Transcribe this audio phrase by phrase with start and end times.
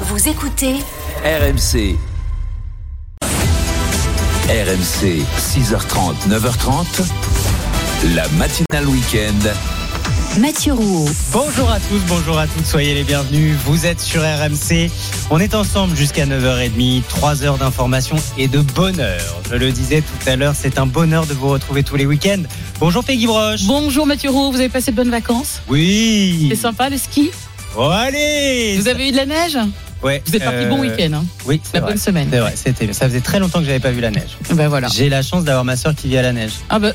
[0.00, 0.76] Vous écoutez
[1.22, 1.96] RMC.
[4.48, 7.06] RMC, 6h30, 9h30.
[8.14, 10.40] La matinale week-end.
[10.40, 11.10] Mathieu Rouault.
[11.30, 13.54] Bonjour à tous, bonjour à toutes, soyez les bienvenus.
[13.66, 14.90] Vous êtes sur RMC.
[15.30, 19.20] On est ensemble jusqu'à 9h30, 3 heures d'information et de bonheur.
[19.50, 22.42] Je le disais tout à l'heure, c'est un bonheur de vous retrouver tous les week-ends.
[22.80, 23.64] Bonjour Peggy Broche.
[23.66, 25.60] Bonjour Mathieu Roux, vous avez passé de bonnes vacances?
[25.68, 26.46] Oui.
[26.48, 27.30] C'est sympa le ski?
[27.76, 29.58] Oh, allez Vous avez eu de la neige
[30.02, 30.20] Ouais.
[30.26, 31.92] Vous êtes parti euh, bon week-end, hein Oui, c'est la vrai.
[31.92, 32.28] bonne semaine.
[32.30, 32.92] C'est vrai, c'était.
[32.92, 34.36] Ça faisait très longtemps que j'avais pas vu la neige.
[34.54, 34.88] Ben voilà.
[34.88, 36.52] J'ai la chance d'avoir ma soeur qui vit à la neige.
[36.70, 36.92] Ah ben,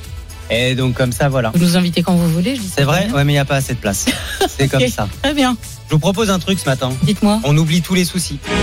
[0.49, 1.51] Et donc comme ça, voilà.
[1.55, 3.45] vous nous invitez quand vous voulez, je dis C'est vrai Ouais, mais il n'y a
[3.45, 4.05] pas assez de place.
[4.57, 4.89] C'est comme Ok.
[4.89, 5.07] ça.
[5.23, 5.55] Très bien,
[5.87, 6.91] Je vous propose un truc ce matin.
[7.03, 7.39] dites-moi.
[7.45, 8.39] On oublie tous les soucis.
[8.45, 8.53] Oui,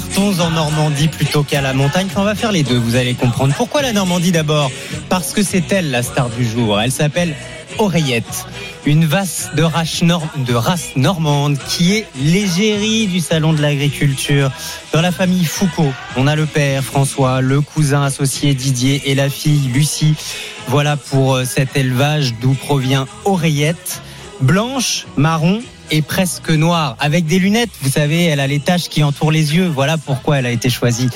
[0.00, 2.06] partons en Normandie plutôt qu'à la montagne.
[2.10, 3.54] Enfin, on va faire les deux, vous allez comprendre.
[3.54, 4.70] Pourquoi la Normandie d'abord?
[5.08, 6.80] Parce que c'est elle la star du jour.
[6.80, 7.34] Elle s'appelle
[7.78, 8.46] Oreillette.
[8.86, 14.50] Une vache de race, de race normande qui est l'égérie du salon de l'agriculture.
[14.92, 19.28] Dans la famille Foucault, on a le père François, le cousin associé Didier et la
[19.28, 20.14] fille Lucie.
[20.68, 24.00] Voilà pour euh, cet élevage d'où provient Oreillette.
[24.40, 27.70] Blanche, marron et presque noire, avec des lunettes.
[27.82, 29.66] Vous savez, elle a les taches qui entourent les yeux.
[29.66, 31.08] Voilà pourquoi elle a été choisie.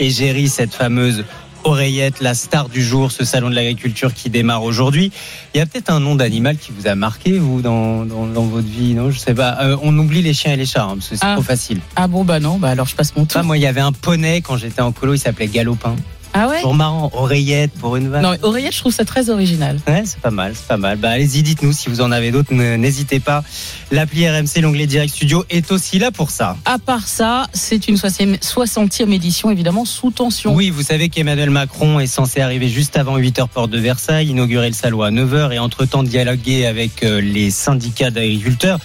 [0.00, 1.24] Égérie, cette fameuse
[1.64, 5.12] Oreillette, la star du jour, ce salon de l'agriculture qui démarre aujourd'hui.
[5.54, 8.42] Il y a peut-être un nom d'animal qui vous a marqué, vous, dans, dans, dans
[8.42, 9.12] votre vie, non?
[9.12, 9.58] Je sais pas.
[9.60, 11.34] Euh, on oublie les chiens et les chats, hein, parce que c'est Ah.
[11.34, 11.78] trop facile.
[11.94, 13.38] Ah bon, bah non, bah alors je passe mon tour.
[13.40, 15.94] Ah, moi, il y avait un poney quand j'étais en colo, il s'appelait Galopin.
[16.34, 18.22] Ah ouais Toujours marrant, Oreillette pour une vache.
[18.22, 19.78] Non, mais Oreillette, je trouve ça très original.
[19.86, 20.96] Ouais, c'est pas mal, c'est pas mal.
[20.98, 22.52] Bah, allez-y, dites-nous si vous en avez d'autres.
[22.54, 23.44] N'hésitez pas.
[23.90, 26.56] L'appli RMC, l'onglet Direct Studio est aussi là pour ça.
[26.64, 30.54] À part ça, c'est une 60e 60e édition, évidemment, sous tension.
[30.54, 34.68] Oui, vous savez qu'Emmanuel Macron est censé arriver juste avant 8h porte de Versailles, inaugurer
[34.68, 38.78] le salon à 9h et entre-temps dialoguer avec euh, les syndicats d'agriculteurs.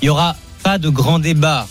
[0.00, 1.66] Il y aura pas de grand débat.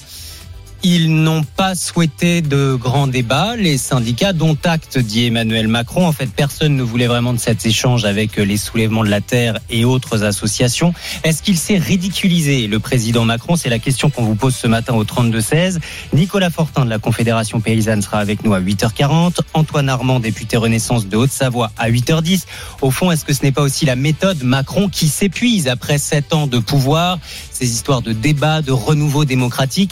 [0.85, 3.55] Ils n'ont pas souhaité de grand débat.
[3.55, 6.05] Les syndicats, dont acte, dit Emmanuel Macron.
[6.05, 9.21] En fait, personne ne voulait vraiment de cet échange avec euh, les soulèvements de la
[9.21, 10.93] terre et autres associations.
[11.23, 13.55] Est-ce qu'il s'est ridiculisé, le président Macron?
[13.55, 15.79] C'est la question qu'on vous pose ce matin au 32-16.
[16.11, 19.39] Nicolas Fortin de la Confédération paysanne sera avec nous à 8h40.
[19.53, 22.43] Antoine Armand, député Renaissance de Haute-Savoie, à 8h10.
[22.81, 26.33] Au fond, est-ce que ce n'est pas aussi la méthode Macron qui s'épuise après sept
[26.33, 27.19] ans de pouvoir?
[27.51, 29.91] Ces histoires de débat, de renouveau démocratique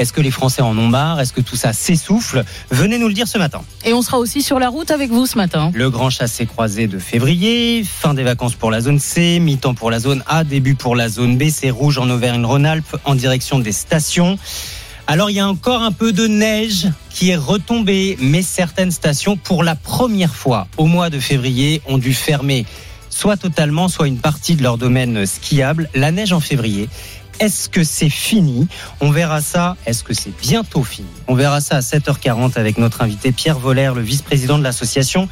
[0.00, 1.20] est-ce que les Français en ont marre?
[1.20, 2.42] Est-ce que tout ça s'essouffle?
[2.70, 3.60] Venez nous le dire ce matin.
[3.84, 5.70] Et on sera aussi sur la route avec vous ce matin.
[5.74, 9.90] Le grand chassé croisé de février, fin des vacances pour la zone C, mi-temps pour
[9.90, 13.72] la zone A, début pour la zone B, c'est rouge en Auvergne-Rhône-Alpes en direction des
[13.72, 14.38] stations.
[15.06, 19.36] Alors il y a encore un peu de neige qui est retombée, mais certaines stations,
[19.36, 22.64] pour la première fois au mois de février, ont dû fermer
[23.10, 25.90] soit totalement, soit une partie de leur domaine skiable.
[25.94, 26.88] La neige en février.
[27.40, 28.68] Est-ce que c'est fini
[29.00, 29.76] On verra ça.
[29.86, 33.92] Est-ce que c'est bientôt fini On verra ça à 7h40 avec notre invité Pierre Voller,
[33.94, 35.26] le vice-président de l'association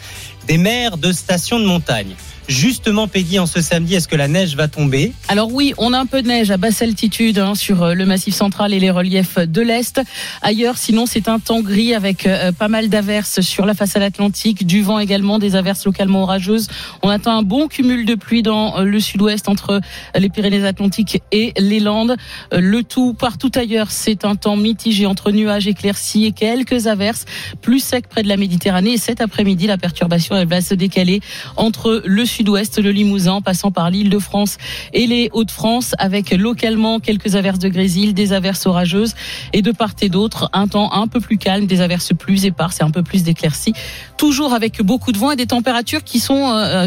[0.46, 2.16] des maires de stations de montagne.
[2.48, 5.12] Justement, Peggy, en ce samedi, est-ce que la neige va tomber?
[5.28, 8.06] Alors oui, on a un peu de neige à basse altitude hein, sur euh, le
[8.06, 10.00] massif central et les reliefs de l'Est.
[10.40, 14.66] Ailleurs, sinon, c'est un temps gris avec euh, pas mal d'averses sur la façade atlantique,
[14.66, 16.68] du vent également, des averses localement orageuses.
[17.02, 19.82] On attend un bon cumul de pluie dans euh, le sud-ouest entre
[20.16, 22.16] les Pyrénées-Atlantiques et les Landes.
[22.50, 27.26] Le tout, partout ailleurs, c'est un temps mitigé entre nuages éclaircis et quelques averses,
[27.60, 28.92] plus sec près de la Méditerranée.
[28.92, 31.20] Et cet après-midi, la perturbation va se décaler
[31.56, 34.58] entre le sud-ouest, le Limousin, passant par l'île de France
[34.92, 39.14] et les Hauts-de-France, avec localement quelques averses de grésil, des averses orageuses,
[39.52, 42.78] et de part et d'autre, un temps un peu plus calme, des averses plus éparses
[42.80, 43.72] et un peu plus d'éclaircies,
[44.16, 46.86] toujours avec beaucoup de vent et des températures qui sont euh,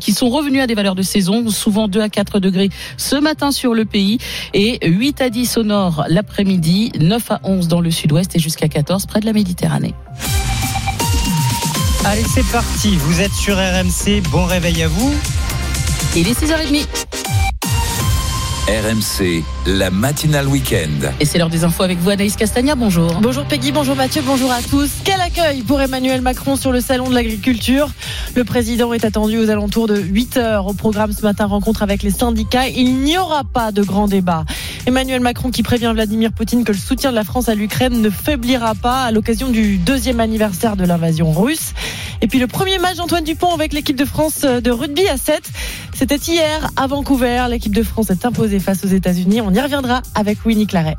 [0.00, 3.52] qui sont revenues à des valeurs de saison, souvent 2 à 4 degrés ce matin
[3.52, 4.18] sur le pays
[4.52, 8.66] et 8 à 10 au nord l'après-midi, 9 à 11 dans le sud-ouest et jusqu'à
[8.66, 9.94] 14 près de la Méditerranée.
[12.06, 12.96] Allez, c'est parti.
[12.96, 14.20] Vous êtes sur RMC.
[14.30, 15.14] Bon réveil à vous.
[16.14, 16.86] Il est 6h30.
[18.66, 21.12] RMC, la matinale week-end.
[21.20, 22.74] Et c'est l'heure des infos avec vous, Anaïs Castagna.
[22.74, 23.20] Bonjour.
[23.20, 24.90] Bonjour Peggy, bonjour Mathieu, bonjour à tous.
[25.04, 27.90] Quel accueil pour Emmanuel Macron sur le salon de l'agriculture.
[28.34, 30.66] Le président est attendu aux alentours de 8 heures.
[30.66, 32.68] Au programme ce matin, rencontre avec les syndicats.
[32.68, 34.46] Il n'y aura pas de grand débat.
[34.86, 38.10] Emmanuel Macron qui prévient Vladimir Poutine que le soutien de la France à l'Ukraine ne
[38.10, 41.72] faiblira pas à l'occasion du deuxième anniversaire de l'invasion russe.
[42.20, 45.42] Et puis le premier match d'Antoine Dupont avec l'équipe de France de rugby à 7.
[45.94, 47.46] C'était hier à Vancouver.
[47.48, 49.40] L'équipe de France est imposée face aux États-Unis.
[49.40, 50.98] On y reviendra avec Winnie Claret.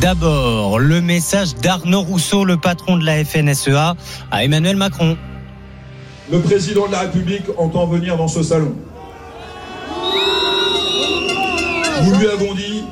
[0.00, 3.96] D'abord, le message d'Arnaud Rousseau, le patron de la FNSEA,
[4.30, 5.16] à Emmanuel Macron.
[6.30, 8.74] Le président de la République entend venir dans ce salon.
[12.04, 12.82] Nous lui avons dit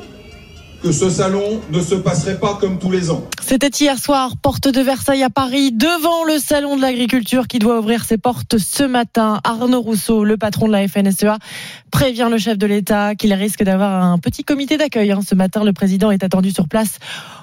[0.81, 3.23] que ce salon ne se passerait pas comme tous les ans.
[3.41, 7.79] C'était hier soir, porte de Versailles à Paris, devant le salon de l'agriculture qui doit
[7.79, 9.39] ouvrir ses portes ce matin.
[9.45, 11.37] Arnaud Rousseau, le patron de la FNSEA,
[11.91, 15.11] prévient le chef de l'État qu'il risque d'avoir un petit comité d'accueil.
[15.11, 15.21] hein.
[15.25, 16.97] Ce matin, le président est attendu sur place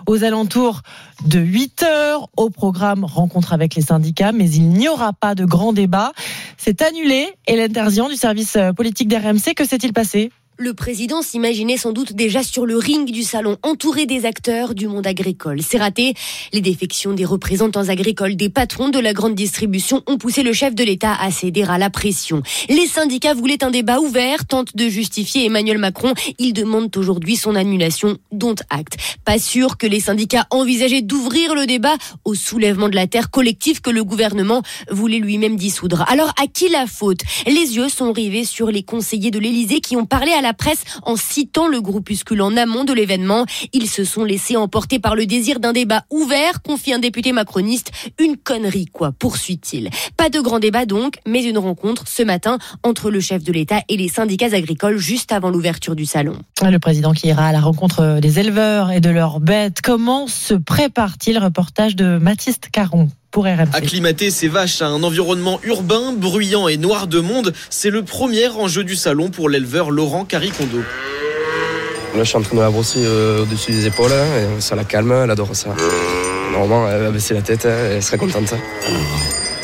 [0.07, 0.83] aux alentours
[1.25, 2.29] de 8 heures.
[2.37, 6.13] Au programme, rencontre avec les syndicats, mais il n'y aura pas de grand débat.
[6.59, 7.29] C'est annulé.
[7.47, 10.31] Hélène Terzian du service politique d'RMC, que s'est-il passé?
[10.63, 14.89] Le président s'imaginait sans doute déjà sur le ring du salon, entouré des acteurs du
[14.89, 15.63] monde agricole.
[15.63, 16.13] C'est raté.
[16.53, 20.75] Les défections des représentants agricoles, des patrons de la grande distribution ont poussé le chef
[20.75, 22.43] de l'État à céder à la pression.
[22.69, 26.13] Les syndicats voulaient un débat ouvert, tentent de justifier Emmanuel Macron.
[26.39, 28.99] Ils demandent aujourd'hui son annulation, dont acte.
[29.25, 31.97] Pas sûr que les syndicats envisageaient d'ouvrir le débat
[32.27, 34.61] au soulèvement de la terre collective que le gouvernement
[34.91, 36.05] voulait lui-même dissoudre.
[36.09, 37.21] Alors à qui la faute?
[37.47, 40.85] Les yeux sont rivés sur les conseillers de l'Élysée qui ont parlé à la presse
[41.03, 43.47] en citant le groupuscule en amont de l'événement.
[43.73, 47.91] Ils se sont laissés emporter par le désir d'un débat ouvert, confie un député macroniste.
[48.19, 49.91] Une connerie, quoi, poursuit-il.
[50.17, 53.83] Pas de grand débat donc, mais une rencontre ce matin entre le chef de l'État
[53.89, 56.37] et les syndicats agricoles juste avant l'ouverture du salon.
[56.63, 59.81] Le président qui ira à la rencontre des éleveurs et de leurs bêtes.
[59.83, 61.39] Comment se prépare-t-il?
[61.39, 63.69] Reportage de Mathis Caron pour RMC.
[63.73, 68.49] Acclimater ses vaches à un environnement urbain, bruyant et noir de monde, c'est le premier
[68.49, 70.79] enjeu du salon pour l'éleveur Laurent Caricondo.
[70.79, 74.75] Là, je suis en train de la brosser euh, au-dessus des épaules, hein, et ça
[74.75, 75.75] la calme, elle adore ça.
[76.53, 78.55] Normalement, elle va baisser la tête, hein, elle serait contente.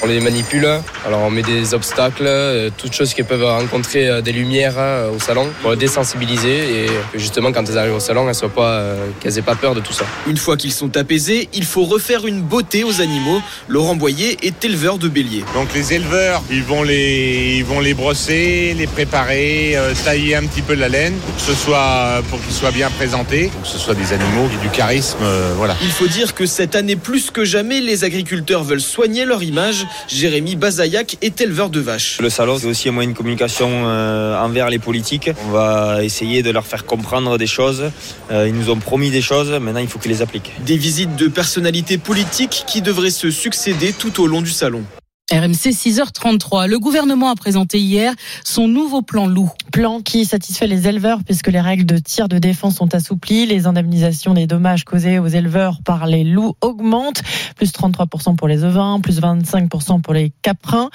[0.02, 0.68] On les manipule,
[1.06, 5.10] alors on met des obstacles, euh, toutes choses qui peuvent rencontrer euh, des lumières euh,
[5.10, 8.50] au salon pour les désensibiliser et que justement quand elles arrivent au salon, elles soient
[8.50, 8.82] pas,
[9.20, 10.04] qu'elles aient pas peur de tout ça.
[10.26, 13.40] Une fois qu'ils sont apaisés, il faut refaire une beauté aux animaux.
[13.68, 15.44] Laurent Boyer est éleveur de béliers.
[15.54, 20.62] Donc les éleveurs, ils vont les, ils vont les brosser, les préparer, tailler un petit
[20.62, 23.78] peu la laine pour que ce soit, pour qu'ils soient bien présentés, pour que ce
[23.78, 25.18] soit des animaux qui aient du charisme,
[25.56, 25.74] voilà.
[25.82, 29.85] Il faut dire que cette année plus que jamais, les agriculteurs veulent soigner leur image.
[30.08, 32.18] Jérémy Bazayac est éleveur de vaches.
[32.20, 35.30] Le salon, c'est aussi un moyen de communication euh, envers les politiques.
[35.46, 37.90] On va essayer de leur faire comprendre des choses.
[38.30, 40.52] Euh, ils nous ont promis des choses, maintenant il faut qu'ils les appliquent.
[40.64, 44.84] Des visites de personnalités politiques qui devraient se succéder tout au long du salon.
[45.32, 46.68] RMC 6h33.
[46.68, 48.14] Le gouvernement a présenté hier
[48.44, 49.50] son nouveau plan loup.
[49.72, 53.44] Plan qui satisfait les éleveurs puisque les règles de tir de défense sont assouplies.
[53.44, 57.24] Les indemnisations des dommages causés aux éleveurs par les loups augmentent.
[57.56, 60.90] Plus 33% pour les ovins, plus 25% pour les caprins.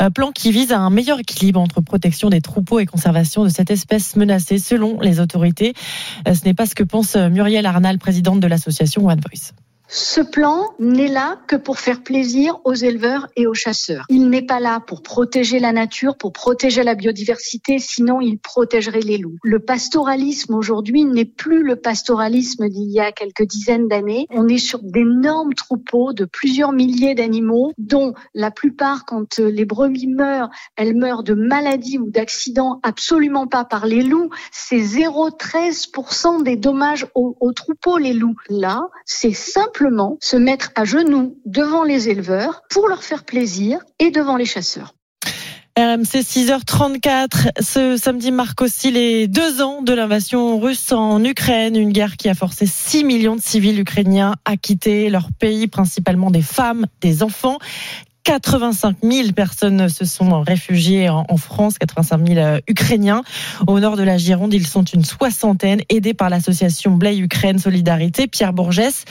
[0.00, 3.50] Un plan qui vise à un meilleur équilibre entre protection des troupeaux et conservation de
[3.50, 5.74] cette espèce menacée selon les autorités.
[6.26, 9.52] Euh, Ce n'est pas ce que pense Muriel Arnal, présidente de l'association One Voice.
[9.88, 14.04] Ce plan n'est là que pour faire plaisir aux éleveurs et aux chasseurs.
[14.08, 19.00] Il n'est pas là pour protéger la nature, pour protéger la biodiversité, sinon il protégerait
[19.00, 19.36] les loups.
[19.44, 24.26] Le pastoralisme aujourd'hui n'est plus le pastoralisme d'il y a quelques dizaines d'années.
[24.30, 30.08] On est sur d'énormes troupeaux de plusieurs milliers d'animaux, dont la plupart, quand les brebis
[30.08, 34.30] meurent, elles meurent de maladies ou d'accidents, absolument pas par les loups.
[34.50, 38.36] C'est 0,13% des dommages aux, aux troupeaux, les loups.
[38.48, 39.75] Là, c'est simple
[40.20, 44.94] se mettre à genoux devant les éleveurs pour leur faire plaisir et devant les chasseurs.
[45.78, 47.50] RMC 6h34.
[47.60, 52.30] Ce samedi marque aussi les deux ans de l'invasion russe en Ukraine, une guerre qui
[52.30, 57.22] a forcé 6 millions de civils ukrainiens à quitter leur pays, principalement des femmes, des
[57.22, 57.58] enfants.
[58.26, 63.22] 85 000 personnes se sont réfugiées en France, 85 000 Ukrainiens.
[63.68, 68.26] Au nord de la Gironde, ils sont une soixantaine, aidés par l'association Blay Ukraine Solidarité.
[68.26, 69.04] Pierre Bourgès,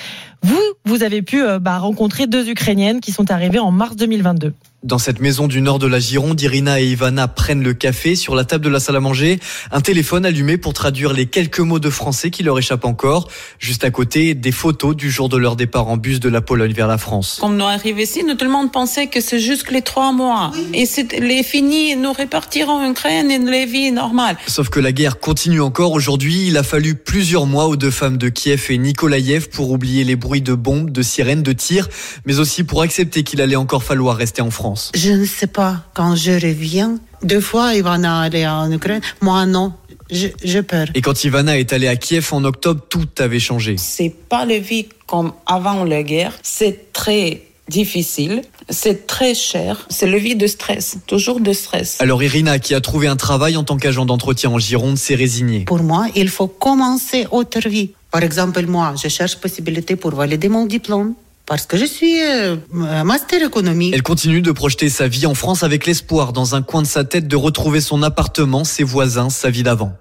[0.43, 4.53] Vous, vous avez pu euh, bah, rencontrer deux Ukrainiennes qui sont arrivées en mars 2022.
[4.85, 8.35] Dans cette maison du nord de la Gironde, Irina et Ivana prennent le café sur
[8.35, 9.39] la table de la salle à manger,
[9.71, 13.27] un téléphone allumé pour traduire les quelques mots de français qui leur échappent encore.
[13.57, 16.71] Juste à côté, des photos du jour de leur départ en bus de la Pologne
[16.73, 17.39] vers la France.
[17.41, 20.51] Quand nous arrivons ici, nous, tout le monde pensait que c'est juste les trois mois.
[20.75, 24.37] Et c'est les finis, nous repartirons en Ukraine et les vies normales.
[24.45, 26.45] Sauf que la guerre continue encore aujourd'hui.
[26.45, 30.15] Il a fallu plusieurs mois aux deux femmes de Kiev et Nikolaïev pour oublier les
[30.25, 31.87] bruits de bombes, de sirènes, de tirs,
[32.25, 34.91] mais aussi pour accepter qu'il allait encore falloir rester en France.
[34.95, 39.73] Je ne sais pas, quand je reviens, deux fois Ivana allait en Ukraine, moi non.
[40.11, 40.87] Je, je peur.
[40.93, 43.75] Et quand Ivana est allée à Kiev en octobre, tout avait changé.
[43.77, 46.33] C'est pas la vie comme avant la guerre.
[46.43, 48.41] C'est très difficile.
[48.69, 49.87] C'est très cher.
[49.89, 50.97] C'est le vie de stress.
[51.07, 51.97] Toujours de stress.
[52.01, 55.65] Alors Irina, qui a trouvé un travail en tant qu'agent d'entretien en Gironde, s'est résignée.
[55.65, 57.91] Pour moi, il faut commencer autre vie.
[58.15, 61.15] Par exemple, moi, je cherche possibilité pour valider mon diplôme.
[61.45, 62.55] Parce que je suis euh,
[63.03, 63.91] master économie.
[63.93, 67.03] Elle continue de projeter sa vie en France avec l'espoir, dans un coin de sa
[67.03, 69.97] tête, de retrouver son appartement, ses voisins, sa vie d'avant.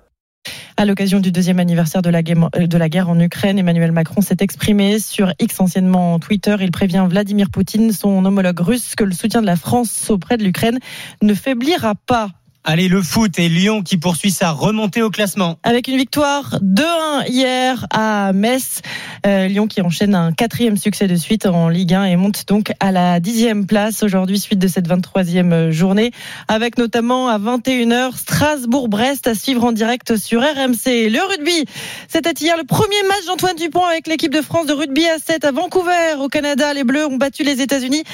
[0.76, 4.20] À l'occasion du deuxième anniversaire de la, guerre, de la guerre en Ukraine, Emmanuel Macron
[4.20, 6.54] s'est exprimé sur X, anciennement Twitter.
[6.60, 10.44] Il prévient Vladimir Poutine, son homologue russe, que le soutien de la France auprès de
[10.44, 10.78] l'Ukraine
[11.20, 12.30] ne faiblira pas
[12.66, 15.58] Allez, le foot et Lyon qui poursuit sa remontée au classement.
[15.64, 18.80] Avec une victoire 2-1 hier à Metz.
[19.26, 22.72] Euh, Lyon qui enchaîne un quatrième succès de suite en Ligue 1 et monte donc
[22.80, 26.10] à la dixième place aujourd'hui, suite de cette 23e journée.
[26.48, 31.10] Avec notamment à 21h Strasbourg-Brest à suivre en direct sur RMC.
[31.10, 31.66] Le rugby,
[32.08, 35.44] c'était hier le premier match d'Antoine Dupont avec l'équipe de France de rugby à 7
[35.44, 36.14] à Vancouver.
[36.18, 38.04] Au Canada, les Bleus ont battu les États-Unis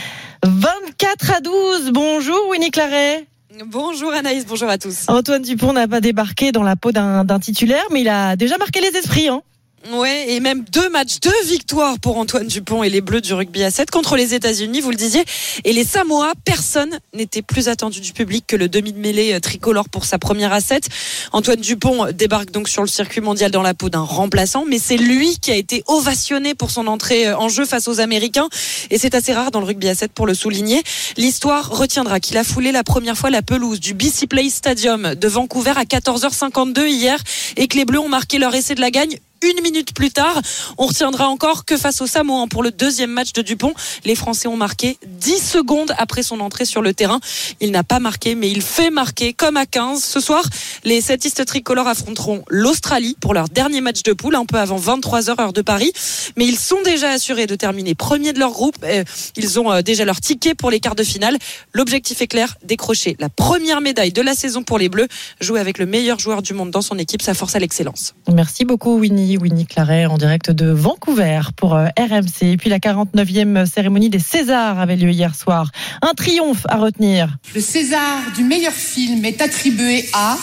[0.45, 1.93] 24 à 12.
[1.93, 3.30] Bonjour Winnie Claret.
[3.67, 5.07] Bonjour Anaïs, bonjour à tous.
[5.09, 8.81] Antoine Dupont n'a pas débarqué dans la peau d'un titulaire, mais il a déjà marqué
[8.81, 9.27] les esprits.
[9.27, 9.43] Hein.
[9.89, 13.65] Ouais, et même deux matchs, deux victoires pour Antoine Dupont et les Bleus du rugby
[13.65, 15.25] à 7 contre les États-Unis, vous le disiez.
[15.65, 19.41] Et les Samoa, personne n'était plus attendu du public que le demi de mêlée euh,
[19.41, 20.87] tricolore pour sa première à 7.
[21.33, 24.99] Antoine Dupont débarque donc sur le circuit mondial dans la peau d'un remplaçant, mais c'est
[24.99, 28.51] lui qui a été ovationné pour son entrée euh, en jeu face aux Américains.
[28.91, 30.83] Et c'est assez rare dans le rugby à 7 pour le souligner.
[31.17, 35.29] L'histoire retiendra qu'il a foulé la première fois la pelouse du BC Place Stadium de
[35.29, 37.19] Vancouver à 14h52 hier
[37.57, 40.41] et que les Bleus ont marqué leur essai de la gagne une minute plus tard.
[40.77, 43.73] On retiendra encore que face au Samoan pour le deuxième match de Dupont,
[44.05, 47.21] les Français ont marqué 10 secondes après son entrée sur le terrain.
[47.61, 50.03] Il n'a pas marqué, mais il fait marquer comme à 15.
[50.03, 50.45] Ce soir,
[50.85, 55.41] les setistes tricolores affronteront l'Australie pour leur dernier match de poule, un peu avant 23h
[55.41, 55.93] heure de Paris.
[56.37, 58.77] Mais ils sont déjà assurés de terminer premier de leur groupe.
[58.85, 59.05] Euh,
[59.37, 61.39] ils ont euh, déjà leur ticket pour les quarts de finale.
[61.73, 65.09] L'objectif est clair, décrocher la première médaille de la saison pour les Bleus,
[65.41, 68.15] jouer avec le meilleur joueur du monde dans son équipe, sa force à l'excellence.
[68.31, 69.30] Merci beaucoup Winnie.
[69.37, 72.43] Winnie Claret en direct de Vancouver pour euh, RMC.
[72.43, 75.71] Et puis la 49e cérémonie des Césars avait lieu hier soir.
[76.03, 77.37] Un triomphe à retenir.
[77.55, 80.37] Le César du meilleur film est attribué à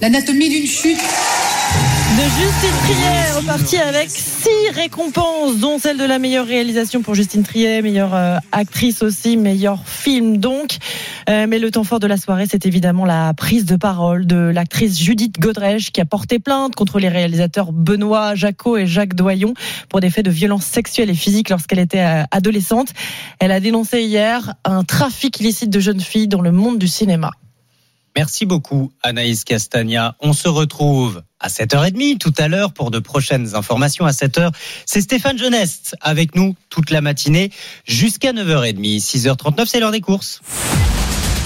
[0.00, 6.46] L'anatomie d'une chute de Justine Trier, reparti avec six récompenses, dont celle de la meilleure
[6.46, 10.76] réalisation pour Justine Trier, meilleure euh, actrice aussi, meilleur film donc.
[11.28, 14.36] Euh, mais le temps fort de la soirée, c'est évidemment la prise de parole de
[14.36, 19.54] l'actrice Judith Godrèche qui a porté plainte contre les réalisateurs Benoît Jacot et Jacques Doyon
[19.88, 22.88] pour des faits de violence sexuelle et physique lorsqu'elle était euh, adolescente.
[23.40, 27.32] Elle a dénoncé hier un trafic illicite de jeunes filles dans le monde du cinéma.
[28.16, 30.16] Merci beaucoup Anaïs Castagna.
[30.20, 34.52] On se retrouve à 7h30 tout à l'heure pour de prochaines informations à 7h.
[34.86, 37.50] C'est Stéphane Jeunesse avec nous toute la matinée
[37.86, 39.00] jusqu'à 9h30.
[39.02, 40.40] 6h39, c'est l'heure des courses.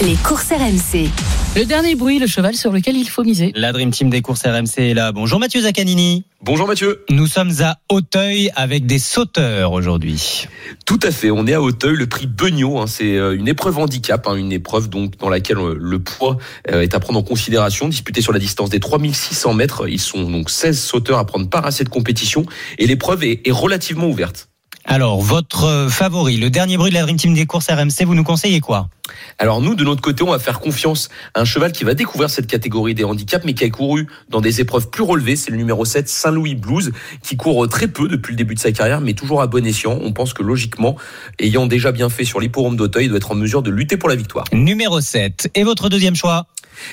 [0.01, 1.09] Les courses RMC.
[1.57, 3.51] Le dernier bruit, le cheval sur lequel il faut miser.
[3.53, 5.11] La Dream Team des courses RMC est là.
[5.11, 6.23] Bonjour Mathieu Zaccanini.
[6.41, 7.03] Bonjour Mathieu.
[7.09, 10.47] Nous sommes à Hauteuil avec des sauteurs aujourd'hui.
[10.85, 13.77] Tout à fait, on est à Hauteuil, le prix Beugnot, hein, c'est euh, une épreuve
[13.77, 16.37] handicap, hein, une épreuve donc dans laquelle euh, le poids
[16.71, 19.85] euh, est à prendre en considération, disputée sur la distance des 3600 mètres.
[19.89, 22.45] Ils sont donc 16 sauteurs à prendre part à cette compétition
[22.77, 24.47] et l'épreuve est, est relativement ouverte.
[24.85, 28.23] Alors, votre favori, le dernier bruit de la Dream Team des courses RMC, vous nous
[28.23, 28.89] conseillez quoi?
[29.37, 32.29] Alors nous, de notre côté, on va faire confiance à un cheval qui va découvrir
[32.29, 35.35] cette catégorie des handicaps, mais qui a couru dans des épreuves plus relevées.
[35.35, 38.71] C'est le numéro 7, Saint-Louis Blues, qui court très peu depuis le début de sa
[38.71, 39.97] carrière, mais toujours à bon escient.
[40.01, 40.95] On pense que logiquement,
[41.39, 44.09] ayant déjà bien fait sur l'hipporome d'Auteuil, il doit être en mesure de lutter pour
[44.09, 44.45] la victoire.
[44.53, 45.51] Numéro 7.
[45.55, 46.45] Et votre deuxième choix?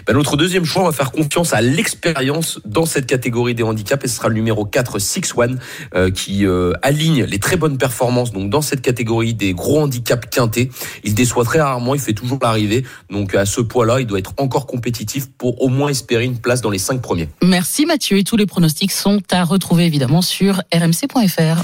[0.06, 4.04] Ben, notre deuxième choix, on va faire confiance à l'expérience dans cette catégorie des handicaps
[4.04, 5.58] et ce sera le numéro 4, Six One,
[5.94, 10.28] euh, qui euh, aligne les très bonnes performances donc dans cette catégorie des gros handicaps
[10.30, 10.70] quintés.
[11.04, 12.84] Il déçoit très rarement, il fait toujours l'arrivée.
[13.10, 16.60] Donc à ce poids-là, il doit être encore compétitif pour au moins espérer une place
[16.60, 17.28] dans les cinq premiers.
[17.42, 21.62] Merci Mathieu et tous les pronostics sont à retrouver évidemment sur rmc.fr.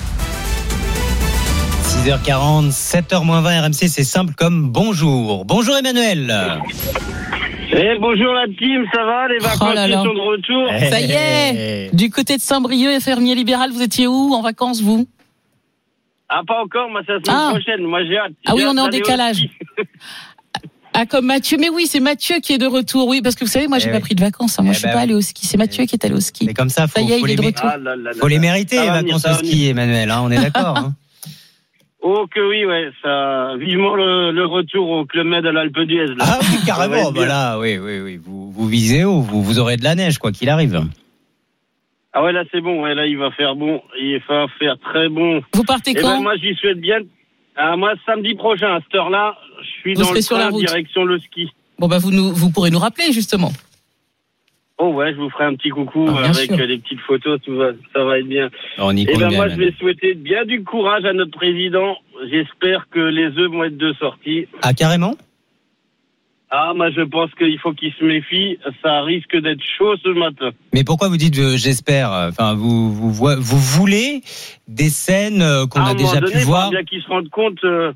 [2.04, 5.44] 6h40, 7h20 RMC, c'est simple comme bonjour.
[5.44, 6.60] Bonjour Emmanuel.
[7.74, 10.02] Eh, bonjour la team, ça va Les vacances Oh là là.
[10.02, 14.34] sont de retour Ça y est, du côté de Saint-Brieuc fermier libéral, vous étiez où
[14.34, 15.06] en vacances vous?
[16.28, 17.50] Ah, pas encore, moi c'est la semaine Ah.
[17.50, 17.82] prochaine.
[17.84, 18.32] Moi j'ai hâte.
[18.46, 19.36] Ah oui, J'ai on est en décalage.
[19.36, 19.50] ski.
[20.94, 23.08] Ah comme Mathieu, mais oui, c'est Mathieu qui est de retour.
[23.08, 24.02] Oui, parce que vous savez, moi j'ai Eh pas oui.
[24.02, 24.58] pris de vacances.
[24.58, 24.62] hein.
[24.62, 25.46] Moi Eh je suis ben pas allé au ski.
[25.46, 26.44] C'est Mathieu qui est allé au ski.
[26.46, 27.64] C'est comme ça, faut, Ça y est, faut il les, est de mé- retour.
[27.72, 30.30] Ah là là là faut les mériter, Ça les vacances au ski, Emmanuel, hein, on
[30.30, 30.76] est d'accord.
[30.76, 30.94] hein.
[32.04, 33.54] Oh que oui, ouais, ça.
[33.58, 36.08] Vivement le, le retour au Club Med à l'Alpe d'Huez.
[36.08, 36.14] là.
[36.26, 38.16] Ah oui, carrément, voilà, oui, oui, oui.
[38.22, 40.82] Vous, vous visez haut, vous, vous aurez de la neige, quoi qu'il arrive.
[42.12, 43.80] Ah ouais, là c'est bon, ouais, là il va faire bon.
[43.98, 45.42] Il va faire très bon.
[45.54, 46.22] Vous partez Eh ben, quand?
[46.22, 46.98] moi j'y souhaite bien.
[47.56, 50.50] Ah, moi samedi prochain, à cette heure-là, je suis Vous dans le sur la train,
[50.50, 50.66] route.
[50.66, 51.48] direction le ski.
[51.78, 53.50] Bon bah vous nous, vous pourrez nous rappeler justement.
[54.84, 56.58] Oh ouais, je vous ferai un petit coucou Ah, avec sûr.
[56.58, 58.50] euh, les petites photos, tout va, ça va être bien.
[58.78, 61.30] On y Et compte ben bien, moi, je vais souhaiter bien du courage à notre
[61.30, 61.96] président.
[62.28, 64.46] J'espère que les œufs vont être de sortie.
[64.62, 65.14] Ah, carrément?
[66.50, 68.58] Ah, moi, je pense qu'il faut qu'il se méfie.
[68.82, 70.50] Ça risque d'être chaud ce matin.
[70.74, 72.10] Mais pourquoi vous dites euh, j'espère?
[72.10, 74.20] Enfin, vous, vous, voulez
[74.66, 77.28] des scènes euh, qu'on a déjà donné, pu il faudra voir bien qu'il se rende
[77.30, 77.62] compte.
[77.64, 77.92] euh,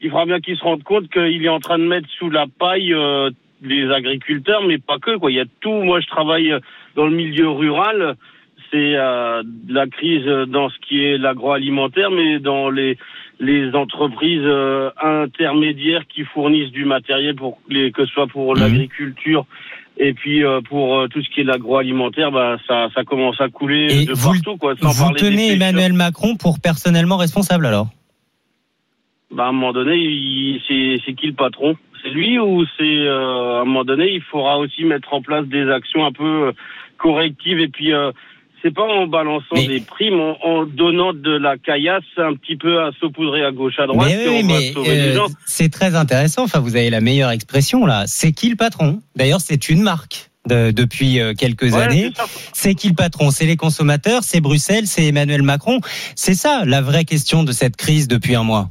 [0.00, 2.46] il faudra bien qu'il se rende compte qu'il est en train de mettre sous la
[2.58, 2.94] paille
[3.62, 5.16] les agriculteurs, mais pas que.
[5.16, 5.82] Quoi, il y a tout.
[5.82, 6.60] Moi, je travaille euh,
[6.96, 8.16] dans le milieu rural.
[8.72, 12.96] C'est euh, la crise dans ce qui est l'agroalimentaire, mais dans les
[13.40, 18.60] les entreprises euh, intermédiaires qui fournissent du matériel pour les que ce soit pour Mhm.
[18.60, 19.46] l'agriculture
[19.96, 23.86] et puis euh, pour tout ce qui est l'agroalimentaire, bah ça ça commence à couler
[23.90, 24.76] Et de vous, partout quoi.
[24.76, 25.52] Sans vous tenez.
[25.54, 27.88] Emmanuel Macron pour personnellement responsable alors?
[29.32, 31.76] Bah, à un moment donné, c'est qui le patron?
[32.02, 35.46] C'est lui ou c'est euh, à un moment donné, il faudra aussi mettre en place
[35.46, 36.52] des actions un peu euh,
[36.98, 38.12] correctives et puis euh,
[38.62, 42.82] c'est pas en balançant des primes, en, en donnant de la caillasse un petit peu
[42.82, 46.44] à saupoudrer à gauche à droite Mais oui, mais euh, c'est très intéressant.
[46.44, 48.04] Enfin, vous avez la meilleure expression là.
[48.06, 49.00] C'est qui le patron?
[49.16, 50.30] D'ailleurs, c'est une marque.
[50.48, 52.12] de- depuis quelques Ouais, années,
[52.54, 53.30] c'est qui le patron?
[53.30, 55.80] C'est les consommateurs, c'est Bruxelles, c'est Emmanuel Macron?
[56.16, 58.70] C'est ça la vraie question de cette crise depuis un mois.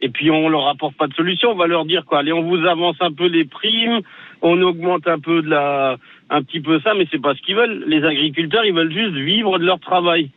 [0.00, 2.20] Et puis on leur apporte pas de solution, on va leur dire quoi.
[2.20, 4.00] Allez, on vous avance un peu les primes,
[4.42, 5.96] on augmente un peu de la,
[6.30, 7.84] un petit peu ça, mais c'est pas ce qu'ils veulent.
[7.86, 10.30] Les agriculteurs, ils veulent juste vivre de leur travail.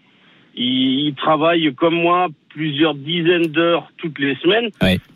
[0.56, 4.70] Ils, travaillent comme moi plusieurs dizaines d'heures toutes les semaines.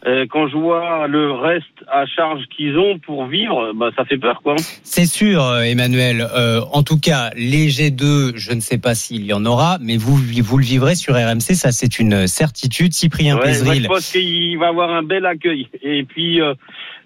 [0.05, 4.17] Euh, quand je vois le reste à charge qu'ils ont pour vivre, bah ça fait
[4.17, 4.55] peur quoi.
[4.83, 6.25] C'est sûr, euh, Emmanuel.
[6.35, 9.97] Euh, en tout cas, les G2, je ne sais pas s'il y en aura, mais
[9.97, 12.93] vous, vous le vivrez sur RMC, ça c'est une certitude.
[12.93, 15.67] Cyprien Ouais, je pense qu'il va avoir un bel accueil.
[15.81, 16.53] Et puis euh,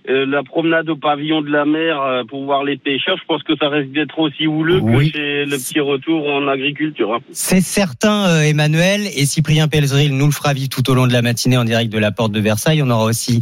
[0.09, 3.43] euh, la promenade au pavillon de la mer euh, pour voir les pêcheurs, je pense
[3.43, 5.11] que ça risque d'être aussi houleux Oui.
[5.11, 7.13] que chez le petit retour en agriculture.
[7.13, 7.19] hein.
[7.31, 11.13] C'est certain, euh, Emmanuel, et Cyprien Pelzril nous le fera vivre tout au long de
[11.13, 12.81] la matinée en direct de la porte de Versailles.
[12.81, 13.39] On aura aussi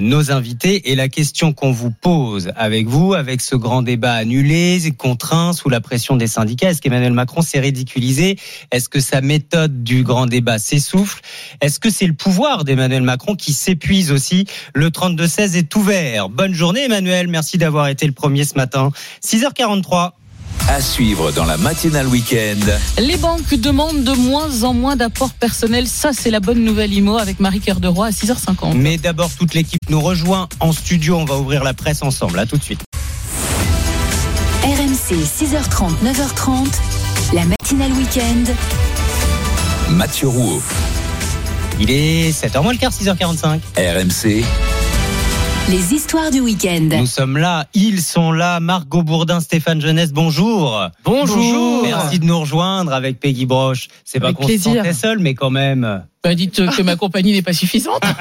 [0.00, 0.90] nos invités.
[0.90, 5.68] Et la question qu'on vous pose avec vous, avec ce grand débat annulé, contraint sous
[5.68, 8.36] la pression des syndicats, est-ce qu'Emmanuel Macron s'est ridiculisé?
[8.70, 11.20] Est-ce que sa méthode du grand débat s'essouffle?
[11.60, 14.46] Est-ce que c'est le pouvoir d'Emmanuel Macron qui s'épuise aussi?
[14.74, 16.01] Le 32-16 est ouvert.
[16.30, 17.28] Bonne journée, Emmanuel.
[17.28, 18.90] Merci d'avoir été le premier ce matin.
[19.24, 20.12] 6h43.
[20.68, 22.60] À suivre dans la matinale week-end.
[22.98, 25.88] Les banques demandent de moins en moins d'apports personnels.
[25.88, 28.74] Ça, c'est la bonne nouvelle IMO avec Marie Cœur de Roy à 6h50.
[28.74, 31.16] Mais d'abord, toute l'équipe nous rejoint en studio.
[31.16, 32.38] On va ouvrir la presse ensemble.
[32.38, 32.80] À tout de suite.
[34.62, 36.68] RMC 6h30, 9h30,
[37.34, 38.52] la matinale week-end.
[39.90, 40.62] Mathieu Rouault.
[41.80, 43.60] Il est 7h moins le quart, 6h45.
[43.76, 44.44] RMC.
[45.70, 46.88] Les histoires du week-end.
[46.98, 48.60] Nous sommes là, ils sont là.
[48.60, 50.88] Margot Bourdin, Stéphane Jeunesse, bonjour.
[51.04, 51.82] Bonjour.
[51.82, 53.88] Merci de nous rejoindre avec Peggy Broche.
[54.04, 54.74] C'est pas qu'on se plaisir.
[54.76, 56.04] sentait seul, mais quand même.
[56.24, 58.02] Bah, dites euh, que ma compagnie n'est pas suffisante.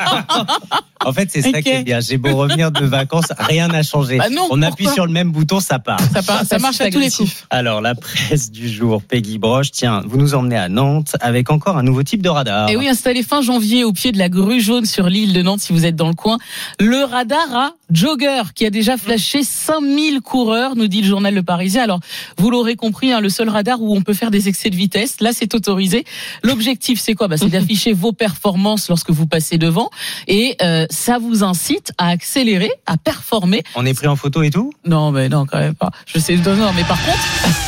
[1.04, 2.00] En fait, c'est ça qui est bien.
[2.00, 4.20] J'ai beau revenir de vacances, rien n'a changé.
[4.20, 6.00] Bah non, On appuie sur le même bouton, ça part.
[6.14, 7.44] Ça, part- ça marche à tous les coups.
[7.50, 9.72] Alors, la presse du jour, Peggy Broche.
[9.72, 12.70] Tiens, vous nous emmenez à Nantes avec encore un nouveau type de radar.
[12.70, 15.62] Et oui, installé fin janvier au pied de la grue jaune sur l'île de Nantes,
[15.62, 16.38] si vous êtes dans le coin.
[16.80, 21.42] Le radar à Jogger, qui a déjà flashé 5000 coureurs, nous dit le journal Le
[21.42, 21.82] Parisien.
[21.82, 22.00] Alors,
[22.38, 25.20] vous l'aurez compris, hein, le seul radar où on peut faire des excès de vitesse,
[25.20, 26.06] là, c'est autorisé.
[26.44, 27.28] L'objectif, c'est quoi?
[27.28, 29.90] Bah, C'est d'afficher vos performances lorsque vous passez devant
[30.28, 33.64] et euh, ça vous incite à accélérer, à performer.
[33.76, 34.72] On est pris en photo et tout?
[34.86, 35.92] Non, mais non, quand même pas.
[36.06, 37.20] Je sais, non, non, mais par contre,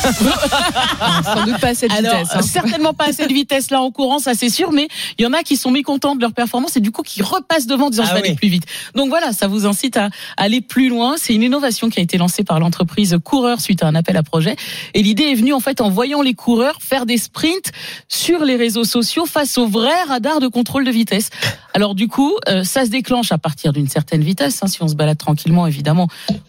[1.34, 2.30] Sans doute pas à cette alors, vitesse.
[2.34, 2.42] hein.
[2.42, 5.32] certainement pas à cette vitesse là en courant, ça c'est sûr, mais il y en
[5.32, 8.04] a qui sont mécontents de leur performance et du coup qui repassent devant en disant
[8.06, 8.28] Ah je vais oui.
[8.28, 8.64] aller plus vite.
[8.94, 11.14] Donc voilà, ça vous incite à aller plus loin.
[11.16, 14.22] C'est une innovation qui a été lancée par l'entreprise Coureur suite à un appel à
[14.22, 14.56] projet.
[14.94, 17.72] Et l'idée est venue en fait en voyant les coureurs faire des sprints
[18.08, 21.30] sur les réseaux sociaux face au vrai radar de contrôle de vitesse.
[21.74, 24.60] Alors du coup, euh, ça se déclenche à partir d'une certaine vitesse.
[24.62, 24.68] hein.
[24.68, 26.06] si on se balade tranquillement, évidemment,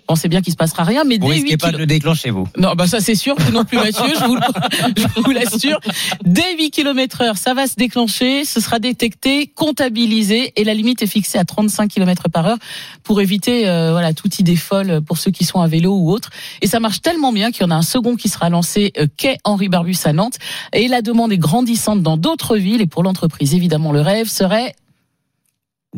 [0.08, 1.04] on sait bien qu'il se passera rien.
[1.04, 2.47] Mais Vous dès risquez 8 pas de le déclencher, vous?
[2.58, 4.38] Non, bah ça c'est sûr, vous non plus Mathieu, je vous,
[4.97, 5.80] je vous l'assure.
[6.23, 11.01] Dès 8 km heure, ça va se déclencher, ce sera détecté, comptabilisé et la limite
[11.01, 12.58] est fixée à 35 km par heure
[13.04, 16.30] pour éviter euh, voilà toute idée folle pour ceux qui sont à vélo ou autres.
[16.62, 19.08] Et ça marche tellement bien qu'il y en a un second qui sera lancé euh,
[19.17, 20.38] quai Henri Barbus à Nantes
[20.71, 24.76] et la demande est grandissante dans d'autres villes et pour l'entreprise évidemment le rêve serait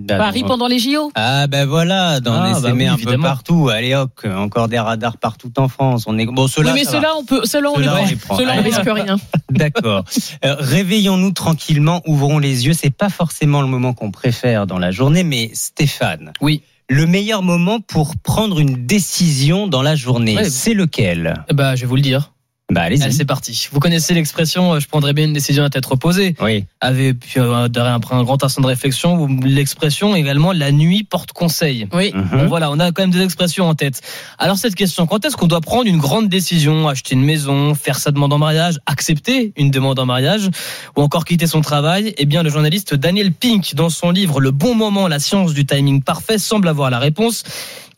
[0.07, 1.11] Paris pendant les JO.
[1.15, 3.17] Ah ben voilà, dans Ah, les bah oui, un évidemment.
[3.17, 3.69] peu partout.
[3.69, 6.03] Allez hop, encore des radars partout en France.
[6.05, 8.35] On est bon, oui, mais ceux-là on peut, ceux-là on, les prend.
[8.39, 9.15] on risque rien.
[9.49, 10.03] D'accord.
[10.45, 12.73] Euh, réveillons-nous tranquillement, ouvrons les yeux.
[12.73, 16.31] C'est pas forcément le moment qu'on préfère dans la journée, mais Stéphane.
[16.41, 16.61] Oui.
[16.89, 20.49] Le meilleur moment pour prendre une décision dans la journée, Ouais.
[20.49, 21.43] c'est lequel?
[21.51, 22.31] Bah, je vais vous le dire.
[22.69, 23.03] Bah allez-y.
[23.03, 23.69] Allez, c'est parti.
[23.71, 26.35] Vous connaissez l'expression euh, je prendrai bien une décision à tête reposée.
[26.41, 26.65] Oui.
[26.81, 31.05] Avec puis, euh, derrière, après un grand instant de réflexion, ou l'expression également la nuit
[31.05, 31.87] porte conseil.
[31.93, 32.11] Oui.
[32.13, 32.27] Mhm.
[32.31, 34.01] Bon, voilà, on a quand même des expressions en tête.
[34.37, 37.99] Alors cette question, quand est-ce qu'on doit prendre une grande décision, acheter une maison, faire
[37.99, 40.49] sa demande en mariage, accepter une demande en mariage,
[40.97, 42.13] ou encore quitter son travail?
[42.17, 45.65] Eh bien, le journaliste Daniel Pink, dans son livre Le bon moment, la science du
[45.65, 47.43] timing parfait, semble avoir la réponse.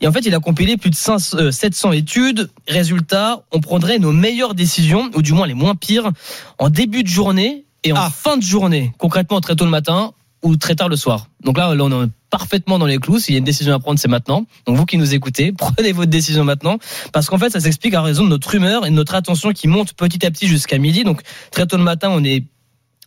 [0.00, 2.50] Et en fait, il a compilé plus de 500, euh, 700 études.
[2.68, 6.10] Résultat, on prendrait nos meilleures décisions, ou du moins les moins pires,
[6.58, 8.10] en début de journée et en Ah.
[8.10, 8.92] fin de journée.
[8.98, 11.26] Concrètement, très tôt le matin ou très tard le soir.
[11.44, 13.18] Donc là, là, on est parfaitement dans les clous.
[13.18, 14.46] S'il y a une décision à prendre, c'est maintenant.
[14.66, 16.78] Donc vous qui nous écoutez, prenez votre décision maintenant.
[17.12, 19.68] Parce qu'en fait, ça s'explique à raison de notre humeur et de notre attention qui
[19.68, 21.04] monte petit à petit jusqu'à midi.
[21.04, 22.44] Donc très tôt le matin, on est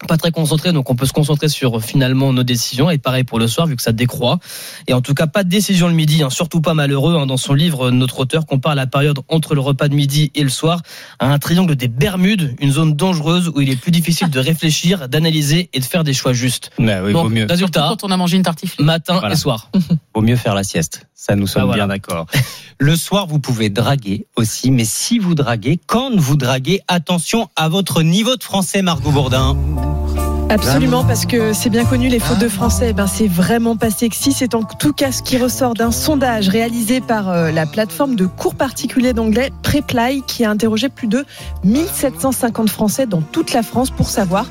[0.08, 2.90] pas très concentré, donc on peut se concentrer sur finalement nos décisions.
[2.90, 4.40] Et pareil pour le soir, vu que ça décroît.
[4.88, 7.16] Et en tout cas, pas de décision le midi, hein, surtout pas malheureux.
[7.16, 7.26] hein.
[7.26, 10.50] Dans son livre, notre auteur compare la période entre le repas de midi et le
[10.50, 10.82] soir
[11.20, 15.08] à un triangle des Bermudes, une zone dangereuse où il est plus difficile de réfléchir,
[15.10, 16.72] d'analyser et de faire des choix justes.
[16.80, 17.46] Bah oui, Donc, vaut mieux.
[17.50, 18.86] résultat, Quand on a mangé une tartiflette.
[18.86, 19.34] matin Voilà.
[19.36, 19.70] et soir.
[20.16, 21.08] Vaut mieux faire la sieste.
[21.16, 21.86] Ça, nous sommes Ah, voilà.
[21.86, 22.28] bien d'accord.
[22.80, 27.70] Le soir, vous pouvez draguer aussi, mais si vous draguez, quand vous draguez, attention à
[27.70, 29.58] votre niveau de français, Margot Bourdin.
[30.54, 33.90] Absolument, parce que c'est bien connu, les fautes de français, eh ben, c'est vraiment pas
[33.90, 34.32] sexy.
[34.34, 38.28] C'est en tout cas ce qui ressort d'un sondage réalisé par euh, la plateforme de
[38.28, 41.26] cours particuliers d'anglais Preply, qui a interrogé plus de
[41.64, 44.46] 1750 Français dans toute la France pour savoir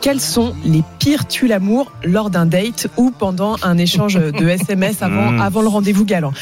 [0.00, 5.02] quels sont les pires tues l'amour lors d'un date ou pendant un échange de SMS
[5.02, 5.40] avant, Mmh.
[5.40, 6.32] avant le rendez-vous galant.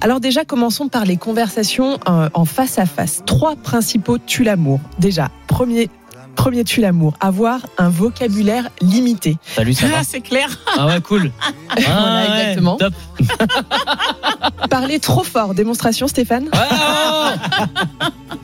[0.00, 3.22] Alors déjà, commençons par les conversations euh, en face à face.
[3.24, 4.80] Trois principaux tues l'amour.
[4.98, 5.88] Déjà, premier
[6.36, 9.36] Premier tue l'amour, avoir un vocabulaire limité.
[9.54, 10.48] Salut, ça va Ah, c'est clair.
[10.78, 11.32] Ah ouais, cool.
[11.76, 12.76] Voilà, Ah ouais, exactement.
[12.76, 12.94] top.
[14.78, 17.32] Parler trop fort, démonstration Stéphane Ah,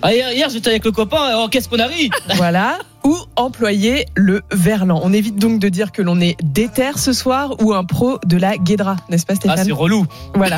[0.00, 2.78] Ah, hier, hier, j'étais avec le copain, oh, qu'est-ce qu'on a ri Voilà.
[3.04, 4.98] Ou employer le verlan.
[5.04, 8.38] On évite donc de dire que l'on est déter ce soir ou un pro de
[8.38, 10.06] la guédra, n'est-ce pas Ah, Stéphane c'est relou.
[10.34, 10.56] Voilà.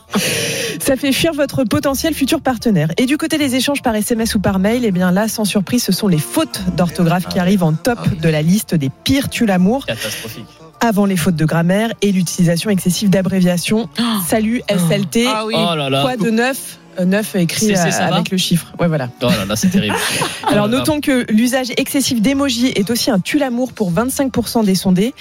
[0.80, 2.90] Ça fait fuir votre potentiel futur partenaire.
[2.98, 5.82] Et du côté des échanges par SMS ou par mail, eh bien là, sans surprise,
[5.82, 9.46] ce sont les fautes d'orthographe qui arrivent en top de la liste des pires tues
[9.46, 10.44] l'amour, Catastrophique.
[10.82, 13.88] Avant les fautes de grammaire et l'utilisation excessive d'abréviations.
[14.26, 15.54] Salut, SLT, Ah oui.
[15.56, 16.02] Oh là là.
[16.02, 16.78] quoi de neuf?
[17.00, 18.72] Euh, Neuf écrit euh, avec le chiffre.
[18.78, 19.08] Ouais, voilà.
[19.22, 19.96] Oh là là, c'est terrible.
[20.46, 20.78] Alors Oh là là.
[20.78, 25.14] notons que l'usage excessif d'emoji est aussi un tue-l'amour pour 25% des sondés.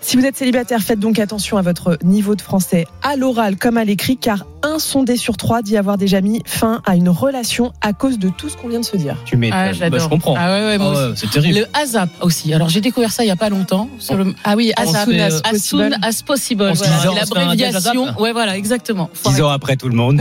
[0.00, 3.76] Si vous êtes célibataire, faites donc attention à votre niveau de français à l'oral comme
[3.76, 7.72] à l'écrit, car un sondé sur trois dit avoir déjà mis fin à une relation
[7.80, 9.16] à cause de tout ce qu'on vient de se dire.
[9.24, 9.58] Tu m'étonnes.
[9.60, 9.98] Ah, j'adore.
[9.98, 10.34] Bah, je comprends.
[10.36, 11.60] Ah ouais, ouais, moi Ah ouais, c'est terrible.
[11.60, 12.52] Le ASAP aussi.
[12.52, 13.88] Alors j'ai découvert ça il y a pas longtemps.
[14.00, 14.34] Sur le...
[14.42, 15.96] Ah oui, On as se fait, soon as euh, As soon possible.
[16.02, 16.62] as possible.
[16.64, 18.20] On se Voilà, dit, c'est on se fait un l'abréviation.
[18.20, 19.08] Ouais, voilà, exactement.
[19.14, 20.20] Faut Dix ans après tout le monde.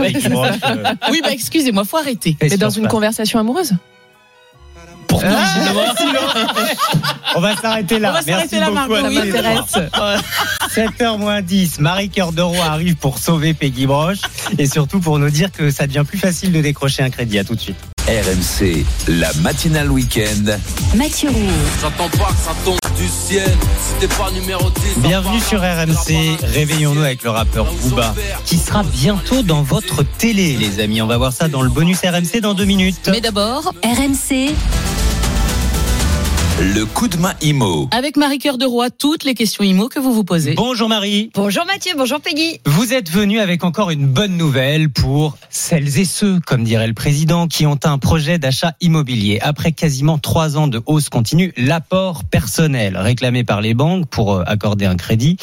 [1.11, 2.35] Oui, bah excusez-moi, faut arrêter.
[2.41, 3.73] Mais dans une conversation amoureuse
[5.07, 5.29] Pour nous,
[7.35, 8.09] On va s'arrêter là.
[8.09, 9.15] On va Merci s'arrêter là, beaucoup Margot, à oui.
[9.15, 9.21] tous
[9.77, 10.15] les trois.
[10.75, 14.19] 7h moins 10, Marie Cœur de Roi arrive pour sauver Peggy Broche
[14.57, 17.39] et surtout pour nous dire que ça devient plus facile de décrocher un crédit.
[17.39, 17.77] À tout de suite.
[18.11, 20.57] RMC, la matinale week-end.
[20.95, 21.47] Mathieu Roux.
[21.81, 23.49] J'attends pas que ça tombe du ciel.
[23.79, 24.81] Si t'es pas numéro 10.
[24.97, 26.37] Bienvenue sur RMC.
[26.43, 28.13] Réveillons-nous avec le rappeur Booba
[28.45, 31.01] qui sera bientôt dans votre télé, les amis.
[31.01, 33.07] On va voir ça dans le bonus RMC dans deux minutes.
[33.09, 34.55] Mais d'abord, RMC,
[36.63, 37.89] Le coup de main IMO.
[37.89, 40.53] Avec Marie Cœur de Roy, toutes les questions IMO que vous vous posez.
[40.53, 41.31] Bonjour Marie.
[41.33, 42.61] Bonjour Mathieu, bonjour Peggy.
[42.67, 46.93] Vous êtes venu avec encore une bonne nouvelle pour celles et ceux, comme dirait le
[46.93, 49.39] président, qui ont un projet d'achat immobilier.
[49.41, 54.43] Après quasiment trois ans de hausse continue, l'apport personnel réclamé par les banques pour euh,
[54.45, 55.37] accorder un crédit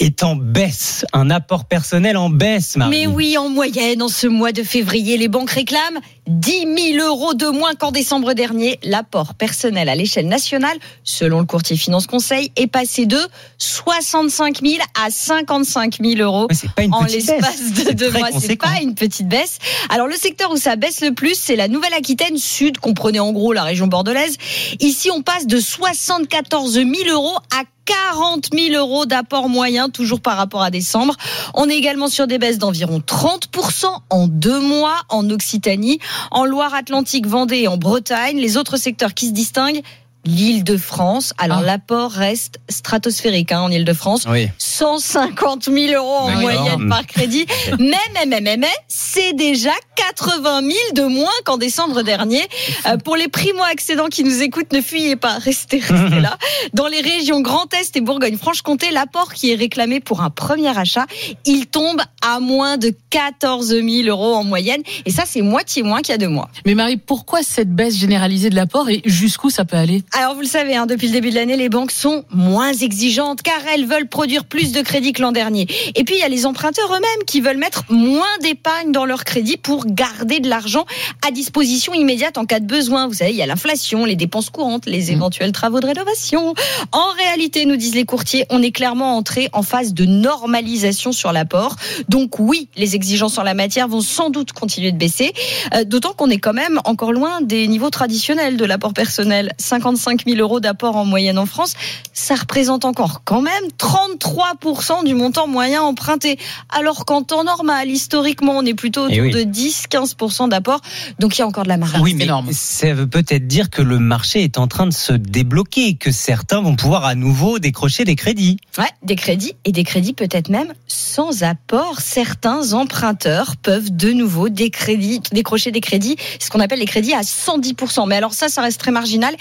[0.00, 1.06] est en baisse.
[1.12, 2.90] Un apport personnel en baisse, Marie.
[2.90, 7.34] Mais oui, en moyenne, en ce mois de février, les banques réclament 10 000 euros
[7.34, 8.78] de moins qu'en décembre dernier.
[8.82, 13.20] L'apport personnel à l'échelle nationale, selon le courtier Finance Conseil, est passé de
[13.58, 18.30] 65 000 à 55 000 euros pas en l'espace de deux mois.
[18.40, 19.58] C'est pas une petite baisse.
[19.90, 23.52] Alors le secteur où ça baisse le plus, c'est la Nouvelle-Aquitaine Sud, comprenez en gros
[23.52, 24.36] la région bordelaise.
[24.80, 30.36] Ici, on passe de 74 000 euros à 40 000 euros d'apport moyen, toujours par
[30.36, 31.14] rapport à décembre.
[31.54, 35.98] On est également sur des baisses d'environ 30% en deux mois en Occitanie,
[36.30, 38.38] en Loire-Atlantique, Vendée et en Bretagne.
[38.38, 39.82] Les autres secteurs qui se distinguent,
[40.24, 41.32] l'île de France.
[41.38, 44.26] Alors l'apport reste stratosphérique hein, en île de France.
[44.28, 44.48] Oui.
[44.58, 47.46] 150 000 euros en moyenne par crédit.
[47.78, 52.42] Mais, mais, mais, mais, mais, c'est déjà 80 000 de moins qu'en décembre dernier.
[52.86, 56.38] Euh, pour les primo-accédants qui nous écoutent, ne fuyez pas, restez, restez là.
[56.72, 61.06] Dans les régions Grand Est et Bourgogne-Franche-Comté, l'apport qui est réclamé pour un premier achat,
[61.44, 64.82] il tombe à moins de 14 000 euros en moyenne.
[65.04, 66.48] Et ça, c'est moitié moins qu'il y a deux mois.
[66.66, 70.02] Mais Marie, pourquoi cette baisse généralisée de l'apport et jusqu'où ça peut aller?
[70.16, 73.42] Alors vous le savez, hein, depuis le début de l'année, les banques sont moins exigeantes
[73.42, 75.66] car elles veulent produire plus de crédit que l'an dernier.
[75.96, 79.24] Et puis il y a les emprunteurs eux-mêmes qui veulent mettre moins d'épargne dans leur
[79.24, 80.86] crédit pour garder de l'argent
[81.26, 83.08] à disposition immédiate en cas de besoin.
[83.08, 86.54] Vous savez, il y a l'inflation, les dépenses courantes, les éventuels travaux de rénovation.
[86.92, 91.32] En réalité, nous disent les courtiers, on est clairement entré en phase de normalisation sur
[91.32, 91.74] l'apport.
[92.08, 95.32] Donc oui, les exigences en la matière vont sans doute continuer de baisser,
[95.74, 99.52] Euh, d'autant qu'on est quand même encore loin des niveaux traditionnels de l'apport personnel.
[99.58, 101.74] 55 000 euros d'apport en moyenne en France,
[102.12, 106.38] ça représente encore quand même 33% du montant moyen emprunté.
[106.70, 109.46] Alors qu'en temps normal, historiquement, on est plutôt Eh autour oui.
[109.46, 110.80] de 10-15% d'apport.
[111.18, 111.98] Donc il y a encore de la marge.
[112.00, 115.94] Oui, mais ça veut peut-être dire que le marché est en train de se débloquer,
[115.94, 118.58] que certains vont pouvoir à nouveau décrocher des crédits.
[118.78, 122.00] Ouais, des crédits et des crédits peut-être même sans apport.
[122.00, 127.14] Certains emprunteurs peuvent de nouveau des crédits, décrocher des crédits, ce qu'on appelle les crédits
[127.14, 128.06] à 110%.
[128.08, 129.34] Mais alors ça, ça reste très marginal.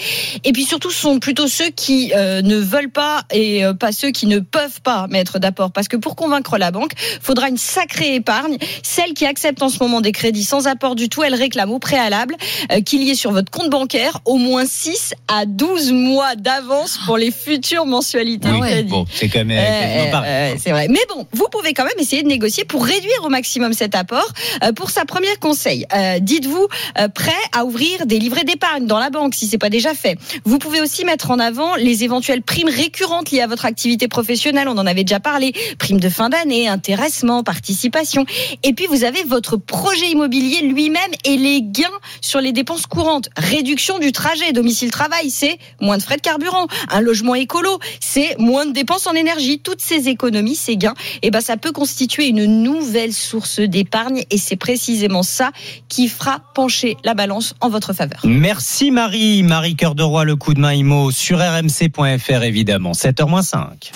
[0.43, 3.91] Et puis surtout, ce sont plutôt ceux qui euh, ne veulent pas et euh, pas
[3.91, 5.71] ceux qui ne peuvent pas mettre d'apport.
[5.71, 8.57] Parce que pour convaincre la banque, faudra une sacrée épargne.
[8.83, 11.79] Celle qui accepte en ce moment des crédits sans apport du tout, elle réclame au
[11.79, 12.35] préalable
[12.71, 16.99] euh, qu'il y ait sur votre compte bancaire au moins 6 à 12 mois d'avance
[17.05, 18.89] pour les futures mensualités de crédit.
[18.89, 20.87] bon, c'est quand même Euh, euh, c'est vrai.
[20.89, 24.31] Mais bon, vous pouvez quand même essayer de négocier pour réduire au maximum cet apport.
[24.63, 26.67] Euh, pour sa première conseil, euh, dites-vous
[26.99, 30.17] euh, prêt à ouvrir des livrets d'épargne dans la banque si c'est pas déjà fait.
[30.45, 34.67] Vous pouvez aussi mettre en avant les éventuelles primes récurrentes liées à votre activité professionnelle.
[34.67, 35.53] On en avait déjà parlé.
[35.79, 38.25] Primes de fin d'année, intéressement, participation.
[38.63, 41.83] Et puis vous avez votre projet immobilier lui-même et les gains
[42.21, 43.29] sur les dépenses courantes.
[43.37, 46.67] Réduction du trajet domicile-travail, c'est moins de frais de carburant.
[46.89, 49.59] Un logement écolo, c'est moins de dépenses en énergie.
[49.59, 54.37] Toutes ces économies, ces gains, eh ben, ça peut constituer une nouvelle source d'épargne et
[54.37, 55.51] c'est précisément ça
[55.87, 58.19] qui fera pencher la balance en votre faveur.
[58.25, 59.43] Merci Marie.
[59.43, 62.91] Marie Cœur de Roi, le coup de main IMO sur rmc.fr évidemment.
[62.91, 63.91] 7h-5.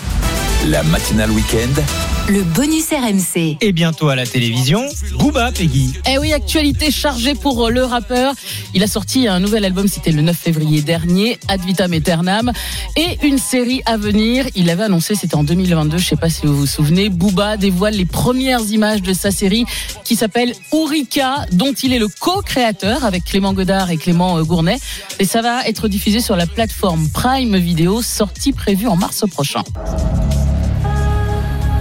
[0.67, 1.81] La matinale week-end.
[2.27, 3.55] Le bonus RMC.
[3.61, 4.85] Et bientôt à la télévision,
[5.17, 5.93] Booba Peggy.
[6.05, 8.33] Eh oui, actualité chargée pour le rappeur.
[8.73, 12.51] Il a sorti un nouvel album, c'était le 9 février dernier, Ad Vitam Aeternam,
[12.97, 14.45] et une série à venir.
[14.55, 17.07] Il l'avait annoncé, c'était en 2022, je sais pas si vous vous souvenez.
[17.07, 19.63] Booba dévoile les premières images de sa série
[20.03, 24.77] qui s'appelle Ourika, dont il est le co-créateur avec Clément Godard et Clément euh, Gournay.
[25.19, 29.63] Et ça va être diffusé sur la plateforme Prime Video, sortie prévue en mars prochain.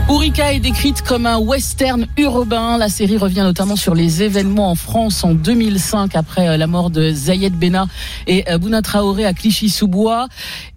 [0.09, 2.79] Ourika est décrite comme un western urbain.
[2.79, 6.90] La série revient notamment sur les événements en France en 2005 après euh, la mort
[6.90, 7.88] de Zayed Bena
[8.29, 10.29] et euh, Bouna Traoré à Clichy-sous-Bois.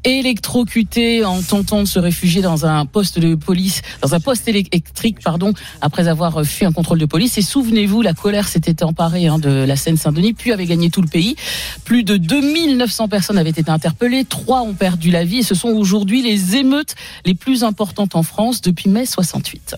[0.04, 5.20] Électrocuté en tentant de se réfugier dans un poste de police, dans un poste électrique,
[5.22, 7.38] pardon, après avoir fui un contrôle de police.
[7.38, 11.08] Et souvenez-vous, la colère s'était emparée hein, de la Seine-Saint-Denis, puis avait gagné tout le
[11.08, 11.36] pays.
[11.84, 15.70] Plus de 2900 personnes avaient été interpellées, trois ont perdu la vie et ce sont
[15.70, 19.76] aujourd'hui les émeutes les plus importantes en France depuis mai 68.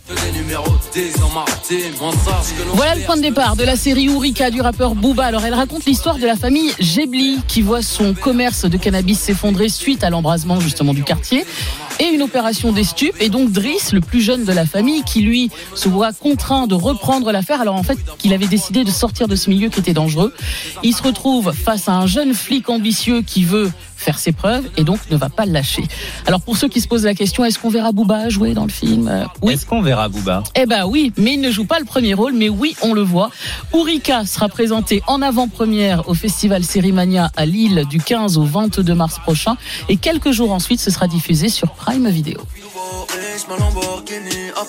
[2.76, 5.26] Voilà le point de départ de la série Ourika du rappeur Booba.
[5.26, 9.70] Alors elle raconte l'histoire de la famille Gebli qui voit son commerce de cannabis s'effondrer
[9.70, 11.44] suite à l'embrasement justement du quartier
[12.00, 13.16] et une opération des stupes.
[13.20, 16.76] Et donc Driss, le plus jeune de la famille, qui lui se voit contraint de
[16.76, 19.94] reprendre l'affaire alors en fait qu'il avait décidé de sortir de ce milieu qui était
[19.94, 20.34] dangereux.
[20.84, 24.84] Il se retrouve face à un jeune flic ambitieux qui veut faire ses preuves et
[24.84, 25.84] donc ne va pas le lâcher.
[26.26, 28.72] Alors pour ceux qui se posent la question, est-ce qu'on verra Booba jouer dans le
[28.72, 29.08] film?
[29.08, 29.54] Euh, Oui.
[29.54, 30.44] Est-ce qu'on verra Booba?
[30.56, 33.02] Eh ben oui, mais il ne joue pas le premier rôle, mais oui, on le
[33.02, 33.30] voit.
[33.74, 39.20] Ourika sera présenté en avant-première au festival Sérimania à Lille du 15 au 22 mars
[39.20, 39.56] prochain
[39.88, 42.40] et quelques jours ensuite, ce sera diffusé sur Prime Video.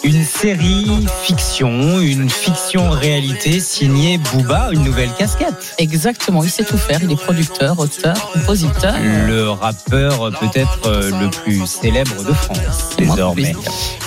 [0.04, 5.74] Une série fiction, une fiction réalité signée Booba, une nouvelle casquette.
[5.78, 8.94] Exactement, il sait tout faire, il est producteur, auteur, compositeur.
[9.26, 13.54] Le rappeur peut-être euh, le plus célèbre de France désormais.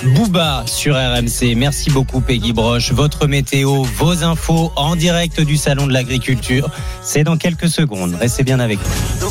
[0.03, 1.55] Booba sur RMC.
[1.55, 2.91] Merci beaucoup Peggy Broche.
[2.91, 6.69] Votre météo, vos infos en direct du salon de l'agriculture.
[7.01, 8.15] C'est dans quelques secondes.
[8.19, 9.27] Restez bien avec nous.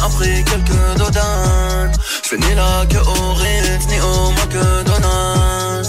[0.00, 1.67] Après quelques.
[2.30, 5.88] Je fais ni la queue au Ritz, ni au McDonald's.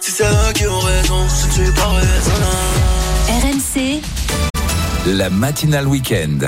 [0.00, 3.38] Si c'est eux qui ont raison, je ne suis pas raisonnable.
[3.44, 4.02] RMC,
[5.06, 6.38] La matinale week-end.